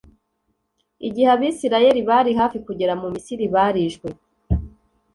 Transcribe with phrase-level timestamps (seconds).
[1.07, 4.07] igihe Abisirayeli bari hafi kugera mu misiri barishwe